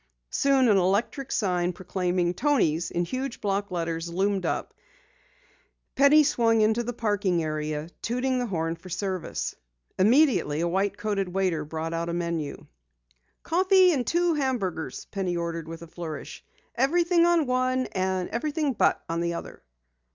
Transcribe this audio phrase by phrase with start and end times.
[0.31, 4.73] Soon, an electric sign proclaiming "Toni's" in huge block letters loomed up.
[5.95, 9.53] Penny swung into the parking area, tooting the horn for service.
[9.99, 12.65] Immediately a white coated waiter brought out a menu.
[13.43, 16.43] "Coffee and two hamburgers," Penny ordered with a flourish.
[16.73, 19.61] "Everything on one, and everything but, on the other."